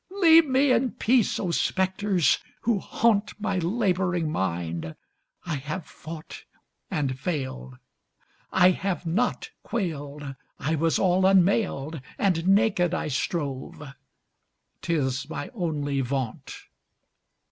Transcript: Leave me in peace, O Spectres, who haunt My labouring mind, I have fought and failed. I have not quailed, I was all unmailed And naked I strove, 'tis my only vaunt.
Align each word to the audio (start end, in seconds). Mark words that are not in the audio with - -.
Leave 0.19 0.47
me 0.47 0.71
in 0.71 0.89
peace, 0.93 1.39
O 1.39 1.51
Spectres, 1.51 2.39
who 2.61 2.79
haunt 2.79 3.39
My 3.39 3.59
labouring 3.59 4.31
mind, 4.31 4.95
I 5.45 5.57
have 5.57 5.85
fought 5.85 6.43
and 6.89 7.19
failed. 7.19 7.77
I 8.51 8.71
have 8.71 9.05
not 9.05 9.51
quailed, 9.61 10.33
I 10.57 10.73
was 10.73 10.97
all 10.97 11.27
unmailed 11.27 12.01
And 12.17 12.47
naked 12.47 12.95
I 12.95 13.09
strove, 13.09 13.83
'tis 14.81 15.29
my 15.29 15.51
only 15.53 16.01
vaunt. 16.01 16.51